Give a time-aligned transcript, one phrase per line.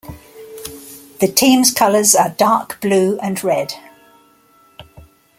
[1.19, 3.75] The team's colours are dark blue and red.